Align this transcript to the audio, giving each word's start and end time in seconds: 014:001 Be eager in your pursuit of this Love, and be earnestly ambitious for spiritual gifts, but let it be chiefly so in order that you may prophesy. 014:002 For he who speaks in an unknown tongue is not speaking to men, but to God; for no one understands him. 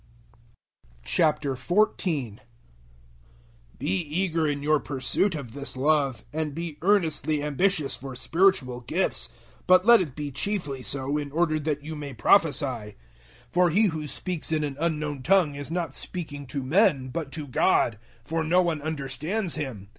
014:001 1.05 2.39
Be 3.77 3.87
eager 3.87 4.47
in 4.47 4.63
your 4.63 4.79
pursuit 4.79 5.35
of 5.35 5.51
this 5.53 5.77
Love, 5.77 6.25
and 6.33 6.55
be 6.55 6.79
earnestly 6.81 7.43
ambitious 7.43 7.97
for 7.97 8.15
spiritual 8.15 8.79
gifts, 8.79 9.29
but 9.67 9.85
let 9.85 10.01
it 10.01 10.15
be 10.15 10.31
chiefly 10.31 10.81
so 10.81 11.17
in 11.19 11.31
order 11.31 11.59
that 11.59 11.83
you 11.83 11.95
may 11.95 12.15
prophesy. 12.15 12.95
014:002 12.95 12.95
For 13.51 13.69
he 13.69 13.83
who 13.89 14.07
speaks 14.07 14.51
in 14.51 14.63
an 14.63 14.75
unknown 14.79 15.21
tongue 15.21 15.53
is 15.53 15.69
not 15.69 15.93
speaking 15.93 16.47
to 16.47 16.63
men, 16.63 17.09
but 17.09 17.31
to 17.33 17.45
God; 17.45 17.99
for 18.23 18.43
no 18.43 18.59
one 18.63 18.81
understands 18.81 19.53
him. 19.53 19.87